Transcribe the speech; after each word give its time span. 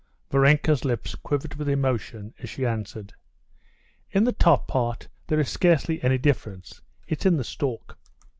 Varenka's 0.31 0.83
lips 0.83 1.13
quivered 1.13 1.53
with 1.53 1.69
emotion 1.69 2.33
as 2.39 2.49
she 2.49 2.65
answered: 2.65 3.13
"In 4.09 4.23
the 4.23 4.31
top 4.31 4.67
part 4.67 5.09
there 5.27 5.39
is 5.39 5.47
scarcely 5.49 6.01
any 6.03 6.17
difference, 6.17 6.81
it's 7.07 7.27
in 7.27 7.37
the 7.37 7.43
stalk." 7.43 7.99